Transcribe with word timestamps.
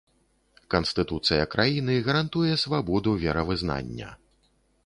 Канстытуцыя 0.73 1.43
краіны 1.53 1.99
гарантуе 2.09 2.53
свабоду 2.65 3.17
веравызнання. 3.25 4.09